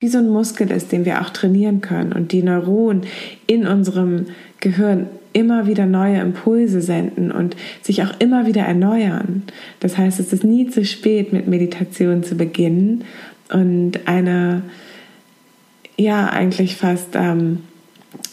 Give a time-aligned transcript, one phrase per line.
[0.00, 3.02] wie so ein Muskel ist, den wir auch trainieren können und die Neuronen
[3.46, 4.26] in unserem
[4.58, 9.44] Gehirn immer wieder neue Impulse senden und sich auch immer wieder erneuern.
[9.78, 13.04] Das heißt, es ist nie zu spät, mit Meditation zu beginnen
[13.52, 14.62] und eine,
[15.96, 17.58] ja, eigentlich fast ähm,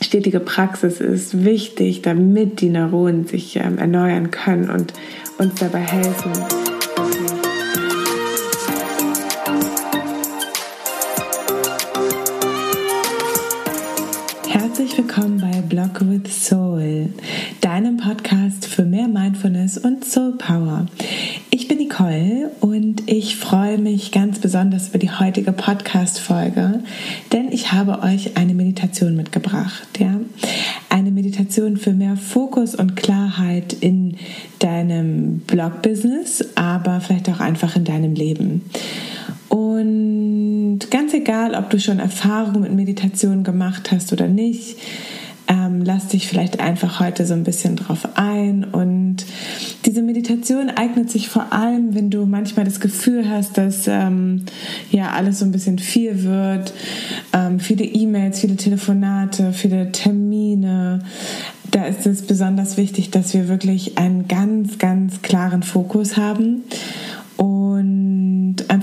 [0.01, 4.93] stetige Praxis ist wichtig, damit die Neuronen sich ähm, erneuern können und
[5.37, 6.76] uns dabei helfen.
[14.59, 17.09] Herzlich willkommen bei Blog with Soul,
[17.61, 20.87] deinem Podcast für mehr Mindfulness und Soul Power.
[21.51, 26.81] Ich bin Nicole und ich freue mich ganz besonders über die heutige Podcast-Folge,
[27.31, 29.87] denn ich habe euch eine Meditation mitgebracht.
[29.99, 30.19] Ja?
[30.89, 34.17] Eine Meditation für mehr Fokus und Klarheit in
[34.57, 38.63] deinem Blog-Business, aber vielleicht auch einfach in deinem Leben.
[39.49, 44.77] Und ganz egal, ob du schon Erfahrungen mit Meditation gemacht hast oder nicht,
[45.47, 48.65] ähm, lass dich vielleicht einfach heute so ein bisschen drauf ein.
[48.65, 49.25] Und
[49.85, 54.43] diese Meditation eignet sich vor allem, wenn du manchmal das Gefühl hast, dass ähm,
[54.91, 56.73] ja alles so ein bisschen viel wird.
[57.33, 60.99] Ähm, viele E-Mails, viele Telefonate, viele Termine.
[61.71, 66.63] Da ist es besonders wichtig, dass wir wirklich einen ganz, ganz klaren Fokus haben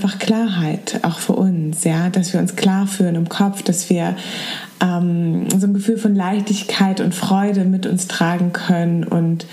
[0.05, 4.15] einfach Klarheit auch für uns, ja, dass wir uns klar fühlen im Kopf, dass wir
[4.81, 9.03] ähm, so ein Gefühl von Leichtigkeit und Freude mit uns tragen können.
[9.03, 9.47] Und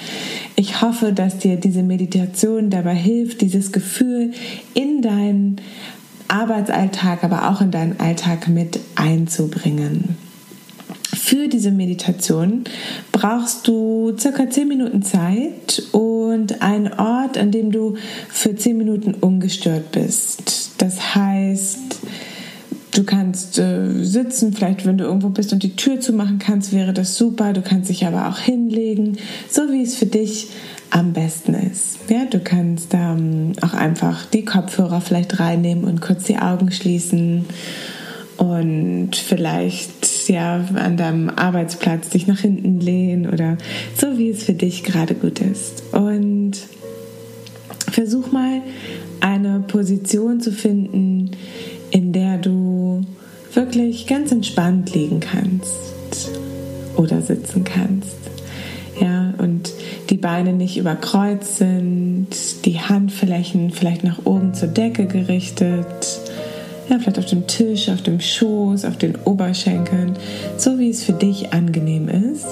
[0.54, 4.32] ich hoffe, dass dir diese Meditation dabei hilft, dieses Gefühl
[4.74, 5.56] in deinen
[6.28, 10.16] Arbeitsalltag, aber auch in deinen Alltag mit einzubringen.
[11.24, 12.64] Für diese Meditation
[13.12, 17.94] brauchst du circa 10 Minuten Zeit und einen Ort, an dem du
[18.28, 20.72] für 10 Minuten ungestört bist.
[20.78, 22.00] Das heißt,
[22.94, 26.92] Du kannst äh, sitzen, vielleicht wenn du irgendwo bist und die Tür zumachen kannst, wäre
[26.92, 27.54] das super.
[27.54, 29.16] Du kannst dich aber auch hinlegen,
[29.48, 30.48] so wie es für dich
[30.90, 32.00] am besten ist.
[32.10, 37.46] Ja, du kannst ähm, auch einfach die Kopfhörer vielleicht reinnehmen und kurz die Augen schließen
[38.36, 43.58] und vielleicht ja an deinem Arbeitsplatz dich nach hinten lehnen oder
[43.96, 45.82] so wie es für dich gerade gut ist.
[45.92, 46.52] Und
[47.90, 48.62] versuch mal
[49.20, 51.30] eine Position zu finden,
[51.90, 53.02] in der du
[53.54, 56.30] wirklich ganz entspannt liegen kannst
[56.96, 58.16] oder sitzen kannst.
[59.00, 59.72] Ja, und
[60.10, 62.28] die Beine nicht überkreuzt sind,
[62.64, 65.86] die Handflächen vielleicht nach oben zur Decke gerichtet.
[66.92, 70.12] Ja, vielleicht auf dem Tisch, auf dem Schoß, auf den Oberschenkeln,
[70.58, 72.44] so wie es für dich angenehm ist.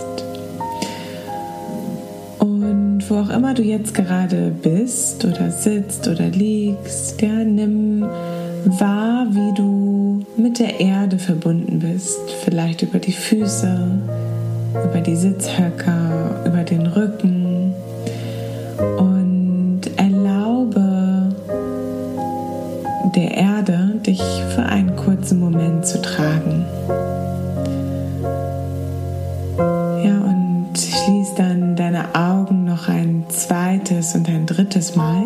[2.39, 8.01] Und wo auch immer du jetzt gerade bist oder sitzt oder liegst, ja, nimm
[8.65, 12.21] wahr, wie du mit der Erde verbunden bist.
[12.43, 13.79] Vielleicht über die Füße,
[14.73, 17.75] über die Sitzhöcker, über den Rücken.
[18.97, 21.29] Und erlaube
[23.15, 23.50] der Erde,
[24.07, 24.23] dich
[24.55, 26.65] für einen kurzen Moment zu tragen.
[30.05, 35.25] Ja, und schließ dann deine Augen noch ein zweites und ein drittes Mal.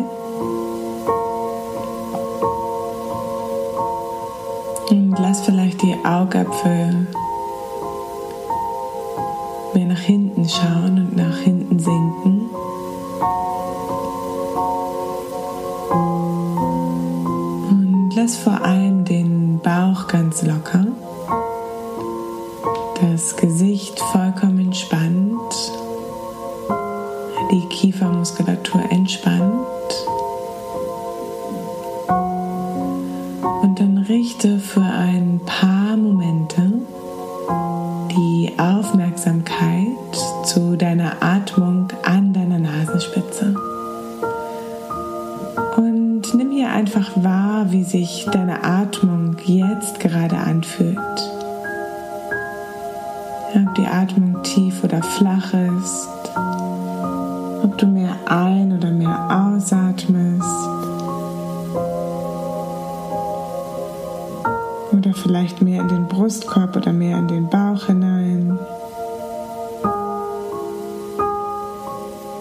[4.89, 7.07] Und lass vielleicht die Augapfel
[9.73, 11.24] mehr nach hinten schauen und nach
[27.55, 29.34] die Kiefermuskulatur entspannt.
[58.65, 60.43] Ein- oder mehr ausatmest.
[64.91, 68.57] oder vielleicht mehr in den Brustkorb oder mehr in den Bauch hinein.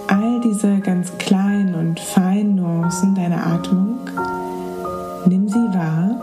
[0.06, 3.98] All diese ganz kleinen und feinen Nuancen deiner Atmung,
[5.26, 6.20] nimm sie wahr,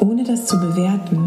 [0.00, 1.21] ohne das zu bewerten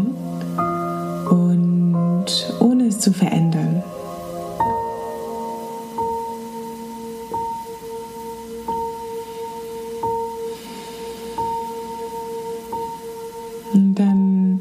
[13.76, 14.60] Und dann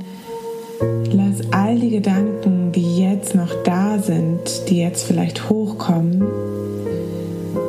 [1.51, 6.21] all die Gedanken, die jetzt noch da sind, die jetzt vielleicht hochkommen,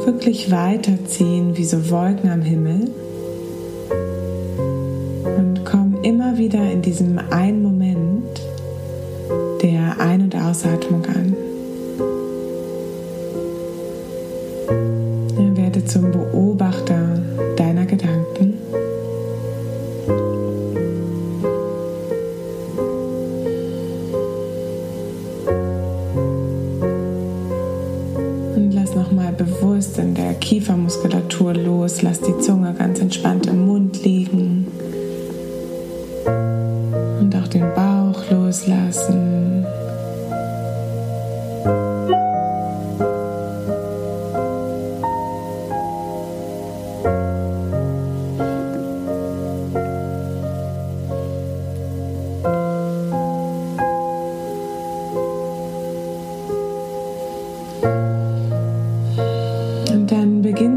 [0.05, 2.91] wirklich weiterziehen wie so Wolken am Himmel
[5.25, 8.41] und kommen immer wieder in diesem einen Moment
[9.63, 11.37] der Ein- und Ausatmung an.
[15.57, 17.19] werde zum Beobachter
[17.57, 18.16] deiner Gedanken.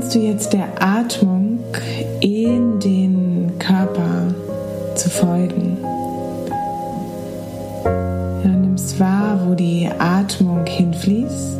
[0.09, 1.59] Beginnst du jetzt der Atmung
[2.19, 4.33] in den Körper
[4.95, 5.77] zu folgen.
[8.43, 11.59] Ja, nimmst wahr, wo die Atmung hinfließt.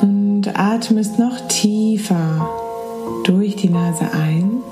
[0.00, 2.48] Und atmest noch tiefer
[3.24, 4.62] durch die Nase ein.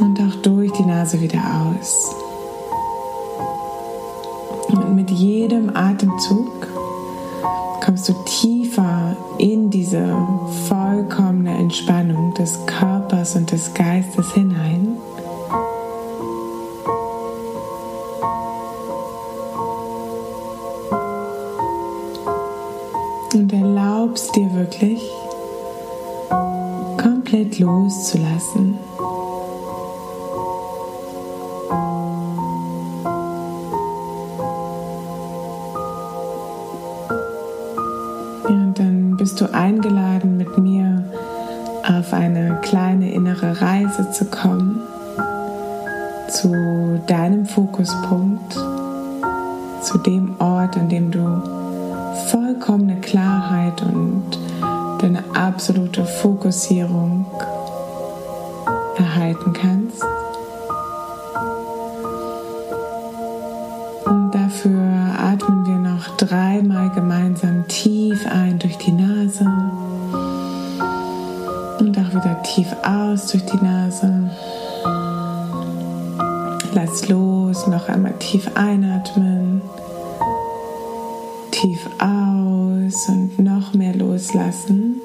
[0.00, 1.40] Und auch durch die Nase wieder
[1.78, 2.14] aus.
[5.10, 6.68] Mit jedem Atemzug
[7.84, 10.16] kommst du tiefer in diese
[10.68, 14.98] vollkommene Entspannung des Körpers und des Geistes hinein.
[23.34, 25.02] Und erlaubst dir wirklich
[26.96, 28.69] komplett loszulassen.
[39.20, 41.04] Bist du eingeladen, mit mir
[41.86, 44.80] auf eine kleine innere Reise zu kommen
[46.30, 48.54] zu deinem Fokuspunkt,
[49.82, 51.42] zu dem Ort, an dem du
[52.30, 54.38] vollkommene Klarheit und
[55.02, 57.26] deine absolute Fokussierung
[58.96, 60.02] erhalten kannst.
[66.60, 69.46] Dreimal gemeinsam tief ein durch die Nase
[71.78, 74.30] und auch wieder tief aus durch die Nase.
[76.74, 79.62] Lass los, noch einmal tief einatmen,
[81.50, 85.00] tief aus und noch mehr loslassen.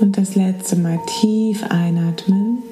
[0.00, 2.64] Und das letzte Mal tief einatmen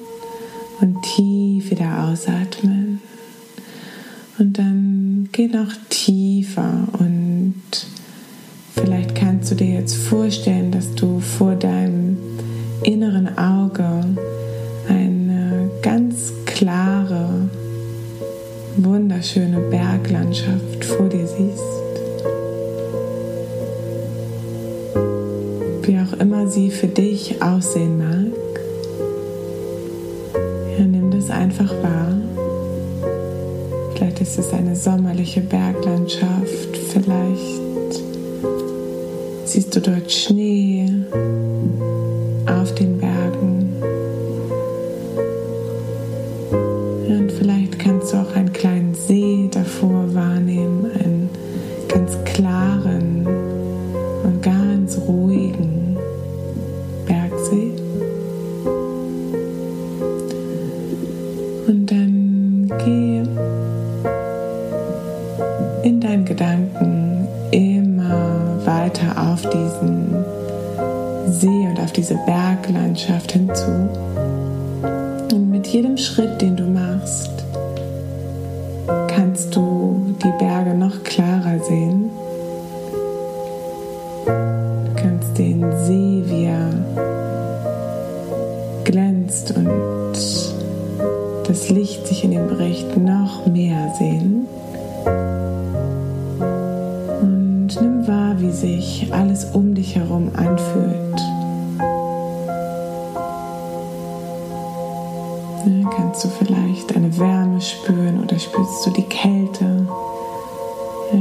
[0.81, 3.01] und tief wieder ausatmen.
[4.39, 7.55] Und dann geh noch tiefer und
[8.75, 12.17] vielleicht kannst du dir jetzt vorstellen, dass du vor deinem
[12.83, 14.03] inneren Auge
[14.87, 17.49] eine ganz klare,
[18.77, 20.66] wunderschöne Berglandschaft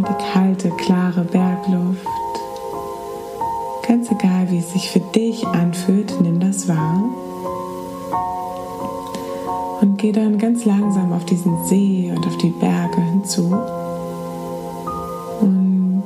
[0.09, 2.07] die kalte, klare Bergluft.
[3.87, 7.03] Ganz egal, wie es sich für dich anfühlt, nimm das wahr.
[10.07, 13.57] geh dann ganz langsam auf diesen See und auf die Berge hinzu.
[15.41, 16.03] Und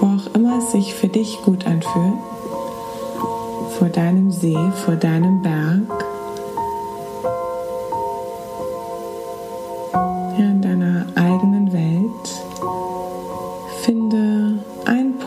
[0.00, 2.18] wo auch immer es sich für dich gut anfühlt,
[3.78, 6.04] vor deinem See, vor deinem Berg,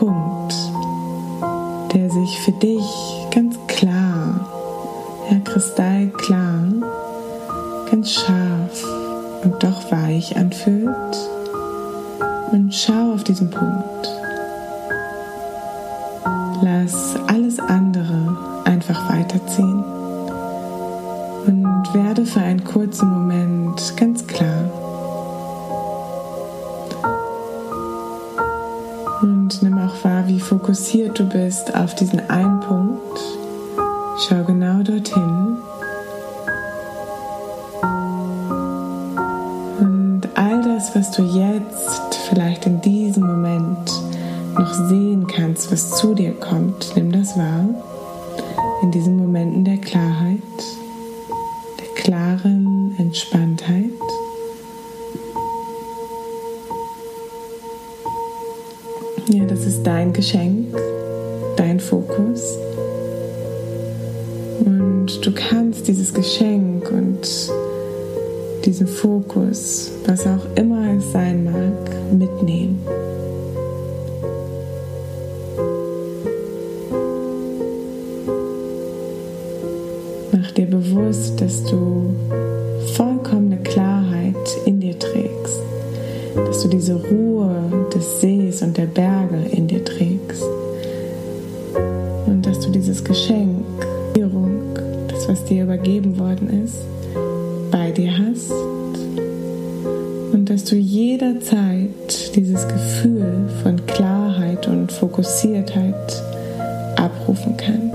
[0.04, 0.54] Punkt,
[1.94, 2.84] der sich für dich
[3.30, 4.38] ganz klar,
[5.30, 6.62] ja kristallklar,
[7.90, 8.84] ganz scharf
[9.44, 11.16] und doch weich anfühlt.
[12.52, 14.08] Und schau auf diesen Punkt.
[16.60, 19.82] Lass alles andere einfach weiterziehen
[21.46, 24.23] und werde für einen kurzen Moment ganz
[30.54, 33.18] fokussiert du bist auf diesen einen Punkt.
[34.20, 35.56] Schau genau dorthin.
[39.80, 43.90] Und all das, was du jetzt vielleicht in diesem Moment
[44.56, 47.64] noch sehen kannst, was zu dir kommt, nimm das wahr.
[48.82, 50.33] In diesen Momenten der Klarheit,
[65.04, 67.28] Und du kannst dieses Geschenk und
[68.64, 72.80] diesen Fokus, was auch immer es sein mag, mitnehmen.
[80.32, 82.14] Mach dir bewusst, dass du
[82.94, 84.34] vollkommene Klarheit
[84.64, 85.60] in dir trägst,
[86.34, 87.23] dass du diese Ruhe
[97.94, 98.50] dir hast
[100.32, 106.22] und dass du jederzeit dieses Gefühl von Klarheit und Fokussiertheit
[106.96, 107.94] abrufen kannst.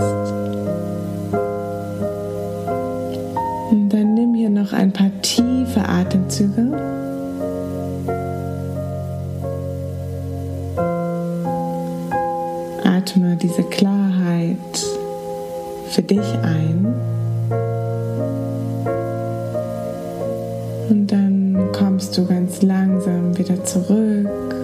[3.71, 6.65] Und dann nimm hier noch ein paar tiefe Atemzüge.
[12.83, 14.57] Atme diese Klarheit
[15.89, 16.58] für dich ein.
[22.63, 24.55] Langsam wieder zurück.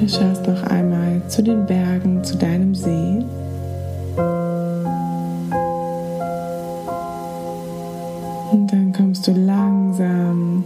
[0.00, 3.24] Du schaust noch einmal zu den Bergen, zu deinem See.
[8.50, 10.64] Und dann kommst du langsam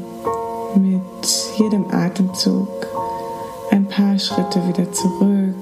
[0.74, 1.00] mit
[1.58, 2.68] jedem Atemzug
[3.70, 5.54] ein paar Schritte wieder zurück.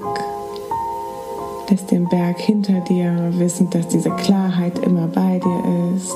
[1.68, 6.14] Lässt den Berg hinter dir, wissend, dass diese Klarheit immer bei dir ist.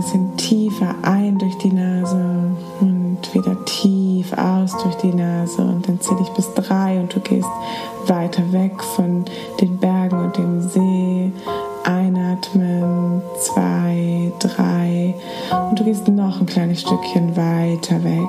[0.00, 5.60] Bisschen tiefer ein durch die Nase und wieder tief aus durch die Nase.
[5.60, 7.48] Und dann zähle ich bis drei und du gehst
[8.06, 9.24] weiter weg von
[9.60, 11.32] den Bergen und dem See.
[11.84, 15.14] Einatmen, zwei, drei.
[15.68, 18.28] Und du gehst noch ein kleines Stückchen weiter weg.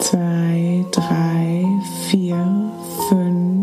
[0.00, 1.64] Zwei, drei,
[2.08, 2.70] vier,
[3.08, 3.55] fünf.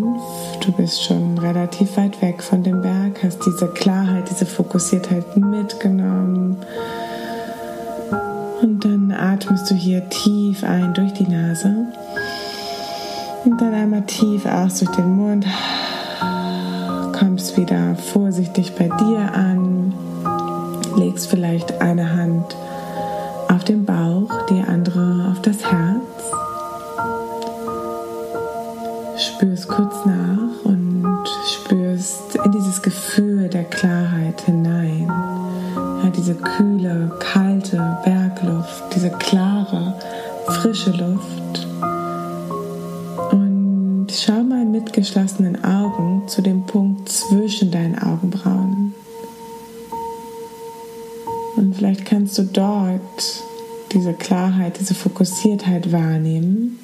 [0.63, 6.55] Du bist schon relativ weit weg von dem Berg, hast diese Klarheit, diese Fokussiertheit mitgenommen.
[8.61, 11.87] Und dann atmest du hier tief ein durch die Nase.
[13.43, 15.45] Und dann einmal tief aus durch den Mund
[17.11, 19.93] kommst wieder vorsichtig bei dir an,
[20.95, 22.55] legst vielleicht eine Hand
[23.49, 26.42] auf den Bauch, die andere auf das Herz.
[29.35, 35.07] Spürst kurz nach und spürst in dieses Gefühl der Klarheit hinein.
[36.03, 39.95] Ja, diese kühle, kalte Bergluft, diese klare,
[40.45, 41.67] frische Luft.
[43.31, 48.93] Und schau mal mit geschlossenen Augen zu dem Punkt zwischen deinen Augenbrauen.
[51.55, 53.43] Und vielleicht kannst du dort
[53.93, 56.77] diese Klarheit, diese Fokussiertheit wahrnehmen.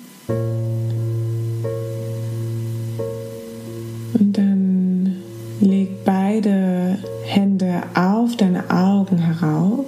[9.10, 9.86] Augen herauf.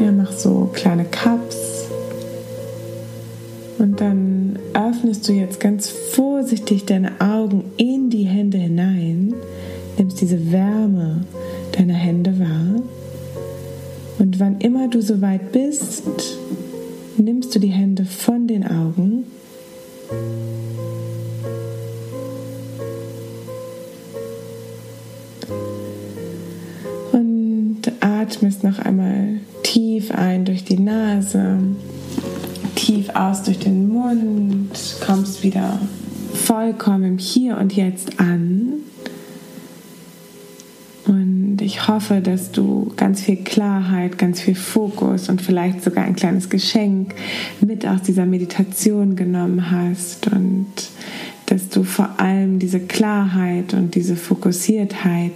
[0.00, 1.86] Ja, mach so kleine Cups.
[3.78, 9.34] Und dann öffnest du jetzt ganz vorsichtig deine Augen in die Hände hinein,
[9.98, 11.24] nimmst diese Wärme
[11.72, 12.82] deiner Hände wahr.
[14.18, 16.04] Und wann immer du so weit bist,
[17.16, 19.24] nimmst du die Hände von den Augen
[28.64, 31.58] noch einmal tief ein durch die Nase,
[32.74, 34.70] tief aus durch den Mund,
[35.04, 35.78] kommst wieder
[36.32, 38.72] vollkommen im Hier und Jetzt an.
[41.06, 46.16] Und ich hoffe, dass du ganz viel Klarheit, ganz viel Fokus und vielleicht sogar ein
[46.16, 47.14] kleines Geschenk
[47.60, 50.66] mit aus dieser Meditation genommen hast und
[51.46, 55.32] dass du vor allem diese Klarheit und diese Fokussiertheit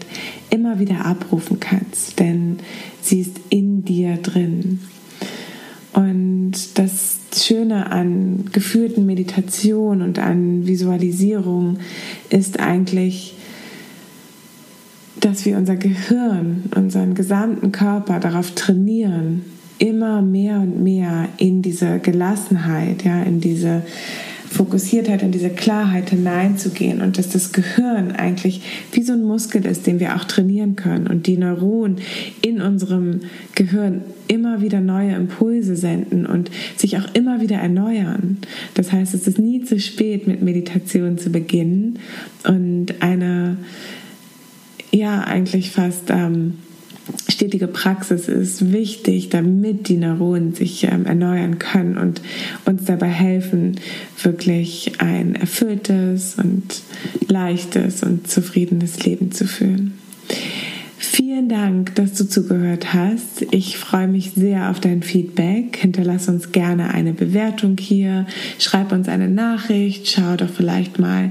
[0.51, 2.59] immer wieder abrufen kannst, denn
[3.01, 4.81] sie ist in dir drin.
[5.93, 11.79] Und das Schöne an geführten Meditation und an Visualisierung
[12.31, 13.35] ist eigentlich,
[15.21, 19.45] dass wir unser Gehirn, unseren gesamten Körper darauf trainieren,
[19.79, 23.83] immer mehr und mehr in diese Gelassenheit, ja, in diese
[24.51, 28.63] Fokussiertheit in diese Klarheit hineinzugehen und dass das Gehirn eigentlich
[28.93, 31.99] wie so ein Muskel ist, den wir auch trainieren können und die Neuronen
[32.43, 33.21] in unserem
[33.55, 38.39] Gehirn immer wieder neue Impulse senden und sich auch immer wieder erneuern.
[38.75, 41.99] Das heißt, es ist nie zu spät, mit Meditation zu beginnen
[42.47, 43.57] und eine,
[44.93, 46.55] ja, eigentlich fast ähm,
[47.29, 52.21] stetige Praxis ist wichtig, damit die Neuronen sich ähm, erneuern können und
[52.65, 53.77] uns dabei helfen,
[54.23, 56.83] wirklich ein erfülltes und
[57.29, 59.95] leichtes und zufriedenes Leben zu führen.
[61.01, 63.47] Vielen Dank, dass du zugehört hast.
[63.53, 65.77] Ich freue mich sehr auf dein Feedback.
[65.77, 68.27] Hinterlass uns gerne eine Bewertung hier.
[68.59, 70.09] Schreib uns eine Nachricht.
[70.09, 71.31] Schau doch vielleicht mal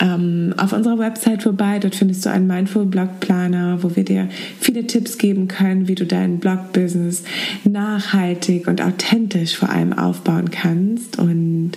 [0.00, 1.78] ähm, auf unserer Website vorbei.
[1.78, 4.28] Dort findest du einen Mindful Blog Planer, wo wir dir
[4.60, 7.22] viele Tipps geben können, wie du dein Blog-Business
[7.64, 11.18] nachhaltig und authentisch vor allem aufbauen kannst.
[11.18, 11.72] Und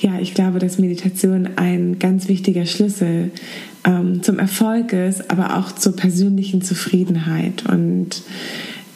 [0.00, 3.30] ja, ich glaube, dass Meditation ein ganz wichtiger Schlüssel
[3.84, 7.64] ähm, zum Erfolg ist, aber auch zur persönlichen Zufriedenheit.
[7.66, 8.22] Und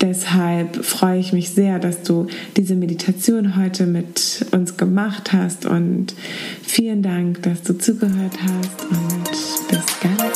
[0.01, 6.15] Deshalb freue ich mich sehr, dass du diese Meditation heute mit uns gemacht hast und
[6.63, 9.31] vielen Dank, dass du zugehört hast und
[9.69, 10.28] bis ganz